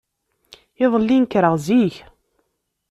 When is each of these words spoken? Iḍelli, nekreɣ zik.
Iḍelli, 0.83 1.17
nekreɣ 1.19 1.55
zik. 1.65 1.95